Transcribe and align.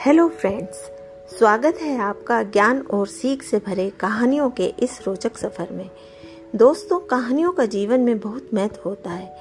Hello 0.00 0.28
friends 0.28 0.76
स्वागत 1.38 1.78
है 1.82 1.98
आपका 1.98 2.42
ज्ञान 2.42 2.80
और 2.90 3.06
सीख 3.06 3.42
से 3.42 3.58
भरे 3.58 3.88
कहानियों 3.90 4.48
के 4.50 4.66
इस 4.78 4.98
रोचक 5.06 5.36
सफ़र 5.36 5.72
में। 5.72 5.90
दोस्तों, 6.56 6.98
कहानियों 7.00 7.52
का 7.52 7.64
जीवन 7.64 8.00
में 8.00 8.18
बहुत 8.18 8.48
महत्व 8.54 8.80
होता 8.84 9.10
है, 9.10 9.36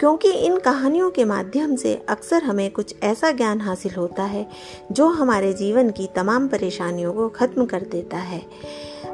क्योंकि 0.00 0.30
इन 0.30 0.58
कहानियों 0.58 1.10
के 1.10 1.24
माध्यम 1.24 1.74
से 1.76 1.94
अक्सर 2.08 2.42
हमें 2.42 2.70
कुछ 2.70 2.94
ऐसा 3.02 3.30
ज्ञान 3.30 3.60
हासिल 3.60 3.94
होता 3.94 4.22
है 4.22 4.46
जो 4.92 5.08
हमारे 5.08 5.52
जीवन 5.52 5.90
की 5.90 6.08
तमाम 6.16 6.48
परेशानियों 6.48 7.12
को 7.12 7.28
खत्म 7.28 7.66
कर 7.66 7.82
देता 7.82 8.16
है। 8.16 8.42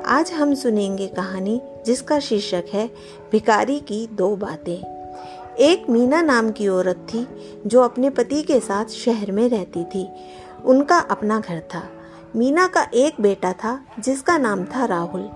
आज 0.07 0.33
हम 0.33 0.55
सुनेंगे 0.55 1.07
कहानी 1.07 1.61
जिसका 1.87 2.19
शीर्षक 2.21 2.65
है 2.73 2.91
भिकारी 3.33 3.81
की 3.81 4.07
दो 4.13 4.35
बातें। 4.37 4.81
एक 5.61 5.89
मीना 5.91 6.21
नाम 6.23 6.51
की 6.51 6.69
औरत 6.69 7.07
थी 7.09 7.27
जो 7.67 7.81
अपने 7.81 8.11
पति 8.11 8.43
के 8.43 8.61
साथ 8.61 8.85
शहर 8.85 9.33
में 9.33 9.49
रहती 9.49 9.85
थी। 9.85 10.09
उनका 10.65 10.99
अपना 10.99 11.39
घर 11.41 11.61
था। 11.75 11.83
मीना 12.37 12.67
का 12.67 12.87
एक 12.95 13.21
बेटा 13.21 13.53
था, 13.53 13.79
जिसका 14.01 14.37
नाम 14.39 14.65
था 14.65 14.85
राहुल। 14.85 15.29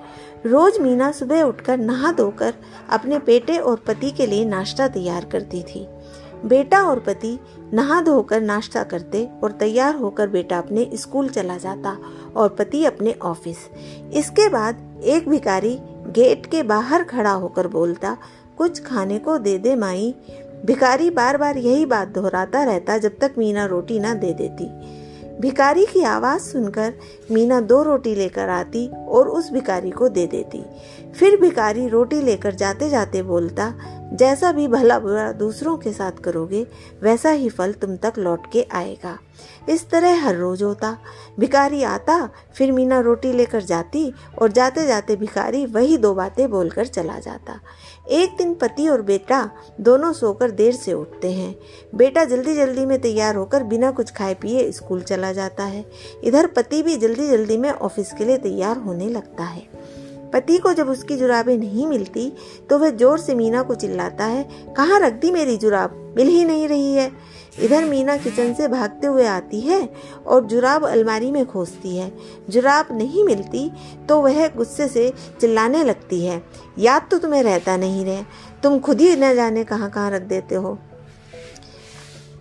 रोज 0.47 0.79
मीना 0.79 1.11
सुबह 1.13 1.43
उठकर 1.43 1.79
नहा 1.79 2.13
धोकर 2.13 2.55
अपने 2.91 3.19
बेटे 3.19 3.59
और 3.59 3.77
पति 3.77 4.11
के 4.11 4.27
लिए 4.27 4.45
नाश्ता 4.45 4.89
तैयार 4.89 5.25
करती 5.25 5.63
थी। 5.63 5.87
बेटा 6.45 6.83
और 6.83 6.99
पति 7.01 7.39
नहा 7.75 8.01
धोकर 8.03 8.41
नाश्ता 8.41 8.83
करते 8.83 9.29
और 9.45 9.53
तैयार 9.53 9.95
होकर 9.95 10.29
बेटा 10.29 10.59
अपने 10.59 10.89
स्कूल 10.95 11.29
चला 11.29 11.57
जाता 11.57 11.97
और 12.37 12.49
पति 12.49 12.85
अपने 12.85 13.15
ऑफ़िस। 13.23 13.69
इसके 14.15 14.49
बाद 14.49 15.01
एक 15.05 15.29
भिखारी 15.29 15.79
गेट 16.11 16.47
के 16.47 16.63
बाहर 16.63 17.05
खड़ा 17.05 17.33
होकर 17.33 17.69
बोलता, 17.69 18.17
कुछ 18.59 18.83
खाने 18.85 19.19
को 19.19 19.39
दे 19.39 19.59
दे 19.59 19.75
माई। 19.77 20.15
भिखारी 20.67 21.11
बार 21.11 21.37
बार 21.37 21.57
यही 21.57 21.87
बात 21.87 22.09
दोहराता 22.09 22.63
रहता 22.65 22.99
जब 22.99 23.19
तक 23.19 23.35
मीना 23.39 23.65
रोटी 23.65 23.99
ना 24.01 24.15
दे 24.15 24.33
देती। 24.33 24.69
भिकारी 25.41 25.87
की 25.87 26.03
आवाज़ 26.03 26.43
सुनकर 26.43 26.95
मीना 27.31 27.61
दो 27.61 27.83
रोटी 27.83 28.15
लेकर 28.15 28.49
आती 28.49 28.89
और 29.09 29.29
उस 29.29 29.53
भिकारी 29.53 29.91
को 29.91 30.09
दे 30.09 30.27
देती। 30.27 30.65
फिर 31.19 31.41
भिकारी 31.41 31.89
रोटी 31.89 32.21
लेकर 32.23 32.55
जाते 32.55 32.91
जाते 32.91 33.23
बोलता 33.23 33.75
जैसा 34.13 34.53
भी 34.53 34.69
भला 34.69 34.99
बुरा 34.99 35.33
दूसरों 35.33 35.77
के 35.77 35.93
साथ 35.93 36.13
करोगे, 36.13 36.67
वैसा 37.03 37.31
ही 37.31 37.49
फल 37.49 37.73
तुम 37.73 37.97
तक 37.97 38.13
लौट 38.19 38.53
के 38.53 38.67
आएगा। 38.73 39.19
इस 39.69 39.91
तरह 39.91 40.25
हर 40.25 40.37
रोज 40.37 40.63
होता। 40.63 40.99
भिखारी 41.41 41.83
आता, 41.83 42.31
फिर 42.55 42.73
मीना 42.73 43.01
रोटी 43.01 43.33
लेकर 43.33 43.63
जाती 43.63 44.13
और 44.43 44.53
जाते 44.53 44.87
जाते 44.87 45.17
भिखारी 45.17 45.67
वही 45.67 45.97
दो 45.97 46.15
बातें 46.15 46.51
बोलकर 46.51 46.87
चला 46.87 47.19
जाता। 47.19 47.61
एक 48.09 48.37
दिन 48.39 48.55
पति 48.55 48.89
और 48.89 49.03
बेटा 49.03 49.51
दोनों 49.81 50.13
सोकर 50.13 50.51
देर 50.51 50.75
से 50.75 50.93
उठते 50.93 51.33
हैं। 51.33 51.57
बेटा 51.95 52.25
जल्दी 52.25 52.55
जल्दी 52.55 52.87
में 52.87 53.01
तैयार 53.01 53.37
होकर 53.37 53.63
बिना 53.63 53.91
कुछ 53.91 54.13
खाए 54.13 54.35
पिए 54.35 54.73
स्कूल 54.73 55.03
चला 55.03 55.33
जाता 55.33 55.65
है। 55.65 55.85
इधर 56.25 56.47
पति 56.47 56.83
भी 56.83 56.97
जल्दी 56.97 57.29
जल्दी 57.29 57.57
में 57.57 57.71
ऑफ़िस 57.71 58.13
के 58.13 58.25
लिए 58.25 58.39
तैयार 58.39 58.77
होने 58.77 59.09
लगता 59.09 59.45
है। 59.45 59.76
पति 60.33 60.59
को 60.59 60.73
जब 60.73 60.89
उसकी 60.89 61.17
जुराबें 61.17 61.57
नहीं 61.59 61.87
मिलती 61.87 62.33
तो 62.71 62.79
वह 62.79 62.91
ज़ोर 62.93 63.19
से 63.19 63.35
मीना 63.35 63.63
को 63.63 63.75
चिल्लाता 63.75 64.25
है, 64.25 64.49
कहाँ 64.77 65.01
रख 65.01 65.13
दी 65.13 65.31
मेरी 65.31 65.57
जुराब? 65.57 66.03
मिल 66.17 66.29
ही 66.29 66.45
नहीं 66.45 66.69
रही 66.69 66.93
है। 66.95 67.11
इधर 67.63 67.85
मीना 67.85 68.17
किचन 68.17 68.53
से 68.55 68.69
भागते 68.69 69.07
हुए 69.07 69.27
आती 69.27 69.61
है 69.61 69.89
और 70.27 70.45
जुराब 70.47 70.85
अलमारी 70.85 71.31
में 71.33 71.45
खोजती 71.47 71.97
है। 71.97 72.11
जुराब 72.51 72.89
नहीं 72.93 73.25
मिलती 73.25 73.71
तो 74.09 74.21
वह 74.23 74.47
गुस्से 74.49 74.89
से 74.89 75.13
चिल्लाने 75.41 75.85
लगती 75.85 76.25
है, 76.25 76.43
याद 76.79 77.09
तो 77.11 77.19
तुम्हें 77.19 77.43
रहता 77.43 77.77
नहीं 77.77 78.05
रहे। 78.05 78.23
तुम 78.63 78.79
खुद 78.79 79.01
ही 79.01 79.15
न 79.17 79.35
जाने 79.35 79.65
कहाँ 79.65 79.91
कहाँ 79.91 80.11
रख 80.11 80.23
देते 80.25 80.55
हो। 80.55 80.79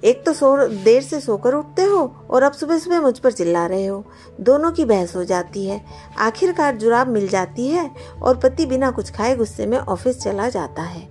एक 0.06 0.26
तो 0.26 0.34
सो, 0.34 0.68
देर 0.68 1.02
से 1.02 1.20
सोकर 1.20 1.54
उठते 1.54 1.84
हो 1.84 2.28
और 2.30 2.44
अब 2.44 2.52
सुबह 2.52 2.78
सुबह 2.80 3.02
मुझ 3.02 3.18
पर 3.20 3.32
चिल्ला 3.32 3.66
रहे 3.66 3.86
हो। 3.86 4.04
दोनों 4.42 4.72
की 4.72 4.86
बहस 4.86 5.16
हो 5.16 5.24
जाती 5.24 5.66
है। 5.66 5.86
आखिरकार 6.18 6.76
जुराब 6.76 7.08
मिल 7.08 7.28
जाती 7.28 7.68
है 7.68 7.92
और 8.22 8.38
पति 8.38 8.66
बिना 8.66 8.92
कुछ 8.92 9.12
खाए 9.12 9.36
गुस्से 9.36 9.66
में 9.66 9.78
ऑफ़िस 9.78 10.20
चला 10.20 10.50
जाता 10.50 10.82
है। 10.82 11.08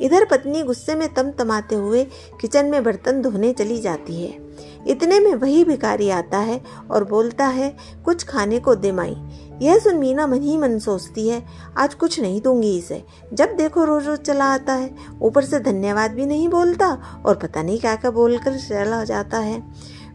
इधर 0.00 0.24
पत्नी 0.24 0.62
गुस्से 0.62 0.94
में 0.94 1.14
तम 1.14 1.30
तमाते 1.30 1.74
हुए 1.74 2.04
किचन 2.40 2.66
में 2.66 2.82
बर्तन 2.84 3.22
धोने 3.22 3.52
चली 3.52 3.80
जाती 3.80 4.22
है। 4.24 4.45
इतने 4.86 5.20
में 5.20 5.34
वही 5.34 5.64
भिकारी 5.64 6.10
आता 6.10 6.38
है 6.38 6.60
और 6.90 7.04
बोलता 7.04 7.46
है, 7.46 7.76
कुछ 8.04 8.24
खाने 8.24 8.58
को 8.58 8.74
दे 8.74 8.92
माई। 8.92 9.16
यह 9.62 9.78
सुन 9.78 9.96
मीना 9.96 10.26
मन 10.26 10.42
ही 10.42 10.56
मन 10.56 10.78
सोचती 10.78 11.28
है, 11.28 11.42
आज 11.78 11.94
कुछ 11.94 12.20
नहीं 12.20 12.40
दूँगी 12.40 12.76
इसे। 12.78 13.04
जब 13.32 13.56
देखो 13.56 13.84
रोज 13.84 14.06
रोज 14.06 14.18
चला 14.18 14.44
आता 14.44 14.72
है। 14.72 14.94
ऊपर 15.22 15.44
से 15.44 15.60
धन्यवाद 15.60 16.10
भी 16.10 16.26
नहीं 16.26 16.48
बोलता 16.48 16.98
और 17.26 17.34
पता 17.34 17.62
नहीं 17.62 17.78
क्या 17.78 17.94
क्या 17.94 18.10
बोलकर 18.10 18.58
चला 18.58 19.04
जाता 19.04 19.38
है। 19.38 19.62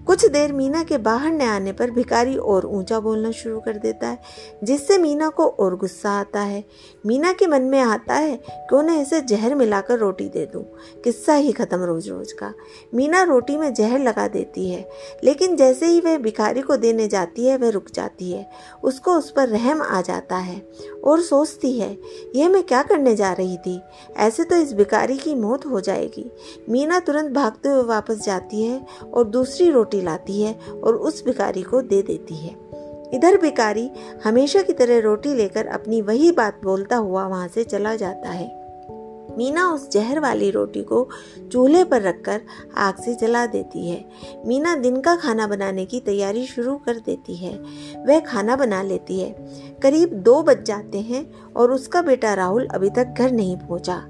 कुछ 0.08 0.26
देर 0.26 0.52
मीना 0.54 0.84
के 0.84 0.98
बाहर 0.98 1.32
न 1.32 1.42
आने 1.42 1.72
पर 1.72 1.92
भिकारी 1.92 2.36
और 2.36 2.66
ऊँचा 2.66 3.00
बोलना 3.00 3.32
शुरू 3.32 3.60
कर 3.60 3.78
देता 3.78 4.08
है, 4.08 4.18
जिससे 4.64 4.98
मीना 4.98 5.28
को 5.30 5.46
और 5.46 5.76
गुस्सा 5.76 6.12
आता 6.12 6.40
है। 6.40 6.64
मीना 7.06 7.32
के 7.34 7.48
मन 7.48 7.62
में 7.62 7.80
आता 7.80 8.14
है 8.14 8.36
कि 8.48 8.76
उन्हें 8.76 9.02
इसे 9.02 9.22
जहर 9.22 9.56
मिलाकर 9.56 9.98
रोटी 9.98 10.28
दे 10.30 10.46
दूँ। 10.46 10.64
किस्सा 11.04 11.34
ही 11.34 11.52
खत्म 11.52 11.84
रोज 11.84 12.10
रोज 12.10 12.32
का। 12.32 12.54
मीना 12.94 13.24
रोटी 13.24 13.58
में 13.58 13.74
जहर 13.74 14.00
लगा 14.00 14.28
देती 14.28 14.70
है, 14.70 14.88
लेकिन 15.24 15.56
जैसे 15.56 15.86
ही 15.86 16.00
वह 16.00 16.18
भिखारी 16.18 16.62
को 16.62 16.78
देने 16.78 17.08
जाती 17.08 17.46
है, 17.46 17.58
वह 17.58 17.70
रुक 17.70 17.90
जाती 17.94 18.32
है। 18.32 18.50
उसको 18.84 19.14
उस 19.14 19.32
पर 19.32 19.50
रहम 19.50 19.82
आ 19.82 20.02
जाता 20.02 20.38
है 20.38 20.62
और 21.04 21.22
सोचती 21.22 21.72
है, 21.80 21.98
यह 22.36 22.50
मैं 22.50 22.64
क्या 22.64 22.82
करने 22.84 23.16
जा 23.16 23.32
रही 23.34 23.58
थी? 23.58 23.80
ऐसे 24.18 24.44
तो 24.44 24.56
इस 24.56 24.74
भिखारी 24.74 25.18
की 25.18 25.36
मौत 25.36 25.66
हो 25.66 25.80
जाएगी। 25.80 26.30
मीना 26.70 27.00
तुरंत 27.00 27.32
भागते 27.32 27.70
हुए 27.70 27.84
वापस 27.84 28.26
जाती 28.26 28.64
है 28.64 28.86
और 29.14 29.24
दूसरी 29.24 29.70
रोटी 29.70 30.01
लाती 30.02 30.42
है 30.42 30.60
और 30.84 30.96
उस 30.96 31.26
भिखारी 31.26 31.62
को 31.62 31.82
दे 31.82 32.02
देती 32.02 32.36
है। 32.36 32.56
इधर 33.14 33.38
भिखारी 33.42 33.92
हमेशा 34.24 34.62
की 34.62 34.74
तरह 34.74 35.00
रोटी 35.00 35.34
लेकर 35.34 35.68
अपनी 35.68 36.02
वही 36.02 36.32
बात 36.32 36.62
बोलता 36.64 36.96
हुआ 36.96 37.28
वहाँ 37.28 37.48
से 37.48 37.64
चला 37.64 37.96
जाता 37.96 38.30
है। 38.30 38.62
मीना 39.38 39.74
उस 39.74 39.92
जहर 39.92 40.20
वाली 40.20 40.52
रोटी 40.52 40.84
को 40.84 41.10
चूल्हे 41.52 41.84
पर 41.84 42.02
रखकर 42.02 42.42
आग 42.78 42.96
से 42.96 43.16
जला 43.16 43.46
देती 43.46 43.90
है। 43.90 44.06
मीना 44.46 44.76
दिन 44.76 45.02
का 45.02 45.16
खाना 45.16 45.48
बनाने 45.48 45.86
की 45.86 46.00
तैयारी 46.00 46.46
शुरू 46.46 46.76
कर 46.76 46.96
देती 46.96 47.36
है। 47.36 47.60
वह 48.06 48.20
खाना 48.20 48.56
बना 48.56 48.82
लेती 48.82 49.20
है। 49.20 49.36
करीब 49.84 50.10
दो 50.10 50.44
बज 50.44 50.64
जाते 50.64 51.00
हैं 51.00 51.51
और 51.58 51.72
उसका 51.72 52.02
बेटा 52.02 52.34
राहुल 52.34 52.66
अभी 52.66 52.90
तक 52.90 53.14
घर 53.18 53.32
नहीं 53.32 53.56
पहुँचा। 53.58 54.02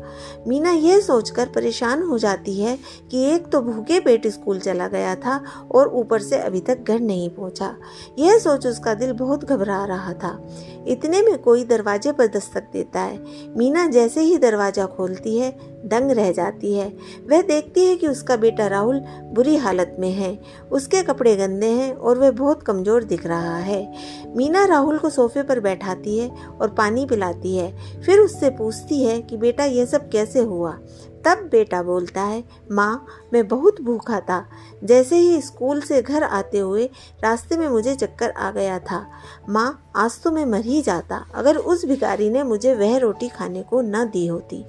मीना 0.47 0.71
यह 0.71 0.99
सोचकर 0.99 1.49
परेशान 1.55 2.03
हो 2.03 2.17
जाती 2.17 2.59
है 2.59 2.77
कि 3.11 3.23
एक 3.25 3.47
तो 3.47 3.61
भूखे 3.61 3.99
पेट 3.99 4.27
स्कूल 4.27 4.59
चला 4.59 4.87
गया 4.87 5.15
था 5.15 5.39
और 5.71 5.87
ऊपर 5.93 6.21
से 6.21 6.37
अभी 6.37 6.61
तक 6.61 6.83
घर 6.87 6.99
नहीं 6.99 7.29
पहुँचा। 7.29 7.75
यह 8.19 8.37
सोच 8.37 8.67
उसका 8.67 8.93
दिल 8.93 9.13
बहुत 9.13 9.45
घबरा 9.45 9.83
रहा 9.85 10.13
था। 10.13 10.37
इतने 10.87 11.21
में 11.21 11.37
कोई 11.37 11.63
दरवाजे 11.63 12.11
पर 12.11 12.27
दस्तक 12.27 12.69
देता 12.73 12.99
है। 12.99 13.23
मीना 13.57 13.85
जैसे 13.87 14.21
ही 14.21 14.37
दरवाज़ा 14.37 14.85
खोलती 14.85 15.37
है 15.37 15.51
दंग 15.85 16.11
रह 16.11 16.31
जाती 16.31 16.73
है। 16.73 16.93
वह 17.29 17.41
देखती 17.41 17.85
है 17.85 17.95
कि 17.95 18.07
उसका 18.07 18.35
बेटा 18.35 18.67
राहुल 18.67 18.99
बुरी 19.23 19.55
हालत 19.57 19.95
में 19.99 20.11
है। 20.11 20.39
उसके 20.71 21.03
कपड़े 21.03 21.35
गंदे 21.35 21.65
हैं 21.65 21.93
और 21.93 22.17
वह 22.17 22.31
बहुत 22.31 22.63
कमज़ोर 22.63 23.03
दिख 23.03 23.25
रहा 23.25 23.57
है। 23.57 23.93
मीना 24.35 24.65
राहुल 24.65 24.97
को 24.97 25.09
सोफे 25.09 25.43
पर 25.43 25.59
बैठाती 25.59 26.17
है 26.17 26.29
और 26.61 26.69
पानी 26.69 27.05
पिलाती 27.05 27.55
है। 27.57 28.01
फिर 28.01 28.19
उससे 28.19 28.49
पूछती 28.49 29.03
है 29.03 29.21
कि 29.21 29.37
बेटा 29.37 29.65
यह 29.65 29.85
सब 29.85 30.09
कैसे 30.09 30.39
हुआ? 30.39 30.79
तब 31.25 31.37
बेटा 31.51 31.83
बोलता 31.83 32.21
है, 32.21 32.43
माँ, 32.71 33.05
मैं 33.33 33.47
बहुत 33.47 33.81
भूखा 33.81 34.19
था। 34.19 34.45
जैसे 34.83 35.15
ही 35.15 35.41
स्कूल 35.41 35.81
से 35.81 36.01
घर 36.01 36.23
आते 36.23 36.57
हुए 36.57 36.89
रास्ते 37.23 37.57
में 37.57 37.69
मुझे 37.69 37.95
चक्कर 37.95 38.29
आ 38.29 38.51
गया 38.51 38.79
था। 38.79 39.05
माँ, 39.49 39.91
आज 39.95 40.21
तो 40.23 40.31
मैं 40.31 40.45
मर 40.45 40.61
ही 40.61 40.81
जाता। 40.81 41.25
अगर 41.35 41.57
उस 41.57 41.85
भिखारी 41.85 42.29
ने 42.29 42.43
मुझे 42.43 42.75
वह 42.75 42.97
रोटी 42.97 43.27
खाने 43.27 43.63
को 43.63 43.81
न 43.81 44.05
दी 44.05 44.27
होती। 44.27 44.65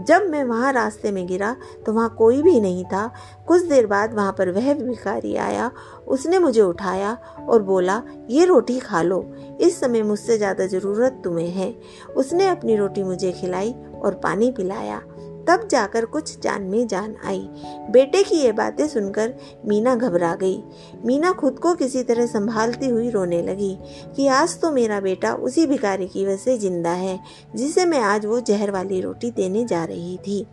जब 0.00 0.26
मैं 0.30 0.42
वहाँ 0.44 0.72
रास्ते 0.72 1.10
में 1.12 1.26
गिरा 1.26 1.54
तो 1.86 1.92
वहाँ 1.92 2.14
कोई 2.18 2.42
भी 2.42 2.60
नहीं 2.60 2.84
था। 2.84 3.06
कुछ 3.48 3.62
देर 3.62 3.86
बाद 3.86 4.14
वहाँ 4.14 4.32
पर 4.32 4.50
वह 4.50 4.72
भिखारी 4.74 5.34
आया। 5.36 5.70
उसने 6.08 6.38
मुझे 6.38 6.60
उठाया 6.60 7.16
और 7.48 7.62
बोला, 7.62 8.02
ये 8.30 8.44
रोटी 8.44 8.78
खा 8.78 9.02
लो। 9.02 9.22
इस 9.60 9.80
समय 9.80 10.02
मुझसे 10.02 10.38
ज़्यादा 10.38 10.66
ज़रूरत 10.66 11.20
तुम्हें 11.24 11.50
है। 11.50 11.74
उसने 12.16 12.46
अपनी 12.46 12.76
रोटी 12.76 13.02
मुझे 13.02 13.32
खिलाई 13.32 13.74
और 14.02 14.14
पानी 14.14 14.50
पिलाया। 14.50 15.00
तब 15.48 15.66
जाकर 15.68 16.04
कुछ 16.06 16.38
जान 16.40 16.62
में 16.62 16.86
जान 16.86 17.14
आई। 17.26 17.40
बेटे 17.90 18.22
की 18.22 18.36
ये 18.36 18.52
बातें 18.52 18.86
सुनकर 18.88 19.34
मीना 19.66 19.94
घबरा 19.96 20.34
गई। 20.34 20.62
मीना 21.06 21.32
खुद 21.32 21.58
को 21.58 21.74
किसी 21.74 22.02
तरह 22.02 22.26
संभालती 22.26 22.88
हुई 22.88 23.10
रोने 23.10 23.42
लगी 23.42 23.76
कि 24.16 24.26
आज 24.28 24.58
तो 24.60 24.70
मेरा 24.72 25.00
बेटा 25.00 25.32
उसी 25.34 25.66
भिखारी 25.66 26.06
की 26.06 26.24
वजह 26.26 26.36
से 26.36 26.56
ज़िंदा 26.58 26.90
है, 26.90 27.18
जिसे 27.56 27.84
मैं 27.84 28.00
आज 28.00 28.26
वो 28.26 28.40
जहर 28.40 28.70
वाली 28.70 29.00
रोटी 29.00 29.30
देने 29.30 29.64
जा 29.64 29.84
रही 29.84 30.16
थी। 30.18 30.46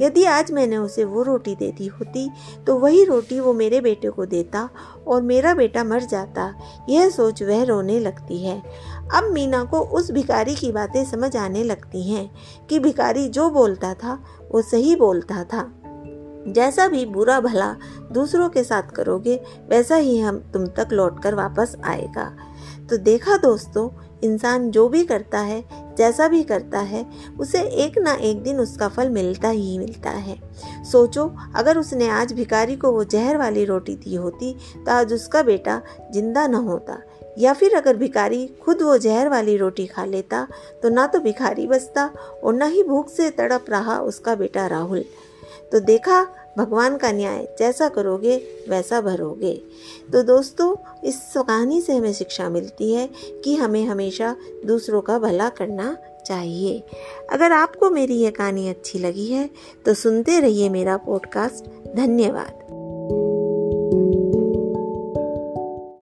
यदि 0.00 0.24
आज 0.24 0.50
मैंने 0.52 0.76
उसे 0.76 1.04
वो 1.04 1.22
रोटी 1.22 1.54
दे 1.54 1.70
दी 1.72 1.86
होती 1.88 2.28
तो 2.66 2.78
वही 2.78 3.04
रोटी 3.04 3.40
वो 3.40 3.52
मेरे 3.52 3.80
बेटे 3.80 4.10
को 4.10 4.26
देता 4.26 4.68
और 5.06 5.22
मेरा 5.22 5.54
बेटा 5.54 5.84
मर 5.84 6.02
जाता। 6.02 6.52
यह 6.88 7.08
सोच 7.10 7.42
वह 7.42 7.62
रोने 7.64 7.98
लगती 8.00 8.42
है। 8.44 8.62
अब 9.14 9.30
मीना 9.32 9.62
को 9.64 9.80
उस 9.80 10.10
भिखारी 10.10 10.54
की 10.54 10.72
बातें 10.72 11.04
समझ 11.04 11.36
आने 11.36 11.64
लगती 11.64 12.02
हैं 12.10 12.30
कि 12.66 12.78
भिखारी 12.78 13.28
जो 13.28 13.50
बोलता 13.50 13.94
था, 13.94 14.18
वो 14.50 14.62
सही 14.62 14.96
बोलता 14.96 15.44
था। 15.44 15.70
जैसा 16.48 16.86
भी 16.88 17.04
बुरा 17.06 17.40
भला 17.40 17.74
दूसरों 18.12 18.48
के 18.48 18.64
साथ 18.64 18.90
करोगे, 18.90 19.40
वैसा 19.68 19.96
ही 19.96 20.18
हम 20.18 20.38
तुम 20.52 20.66
तक 20.66 20.88
लौट 20.92 21.22
कर 21.22 21.34
वापस 21.34 21.76
आएगा। 21.84 22.32
तो 22.90 22.96
देखा 22.96 23.36
दोस्तों, 23.36 23.88
इंसान 24.24 24.70
जो 24.70 24.88
भी 24.88 25.04
करता 25.04 25.38
है, 25.38 25.64
जैसा 25.98 26.28
भी 26.28 26.42
करता 26.42 26.78
है, 26.78 27.04
उसे 27.40 27.60
एक 27.84 27.98
ना 27.98 28.14
एक 28.14 28.42
दिन 28.42 28.60
उसका 28.60 28.88
फल 28.88 29.08
मिलता 29.08 29.48
ही 29.48 29.78
मिलता 29.78 30.10
है। 30.10 30.36
सोचो, 30.84 31.30
अगर 31.54 31.78
उसने 31.78 32.08
आज 32.08 32.32
भिखारी 32.32 32.76
को 32.76 32.92
वो 32.92 33.04
जहर 33.04 33.36
वाली 33.36 33.64
रोटी 33.64 33.94
दी 33.94 34.14
होती 34.14 34.52
तो 34.76 34.92
आज 34.92 35.12
उसका 35.12 35.42
बेटा 35.42 35.80
ज़िंदा 36.12 36.46
न 36.46 36.54
होता। 36.54 36.98
या 37.38 37.52
फिर 37.52 37.74
अगर 37.74 37.96
भिखारी 37.96 38.46
खुद 38.62 38.82
वो 38.82 38.96
जहर 38.98 39.28
वाली 39.28 39.56
रोटी 39.56 39.86
खा 39.86 40.04
लेता 40.04 40.46
तो 40.82 40.88
ना 40.88 41.06
तो 41.06 41.20
भिखारी 41.20 41.66
बचता 41.66 42.10
और 42.44 42.54
ना 42.54 42.66
ही 42.66 42.82
भूख 42.82 43.10
से 43.10 43.30
तड़प 43.30 43.66
रहा 43.70 44.00
उसका 44.00 44.34
बेटा 44.34 44.66
राहुल। 44.66 45.04
तो 45.72 45.80
देखा, 45.80 46.22
भगवान 46.58 46.96
का 46.96 47.10
न्याय 47.12 47.56
जैसा 47.58 47.88
करोगे, 47.88 48.36
वैसा 48.68 49.00
भरोगे। 49.00 49.52
तो 50.12 50.22
दोस्तों, 50.22 50.74
इस 51.04 51.32
कहानी 51.36 51.80
से 51.80 51.96
हमें 51.96 52.12
शिक्षा 52.12 52.48
मिलती 52.48 52.92
है 52.92 53.08
कि 53.44 53.56
हमें 53.56 53.84
हमेशा 53.84 54.36
दूसरों 54.66 55.00
का 55.00 55.18
भला 55.18 55.48
करना 55.48 55.96
चाहिए। 56.26 56.82
अगर 57.32 57.52
आपको 57.52 57.90
मेरी 57.90 58.14
यह 58.14 58.30
कहानी 58.30 58.68
अच्छी 58.68 58.98
लगी 58.98 59.26
है 59.26 59.48
तो 59.84 59.94
सुनते 59.94 60.40
रहिए 60.40 60.68
मेरा 60.68 60.96
पॉडकास्ट 60.96 61.64
धन्यवाद। 61.96 62.79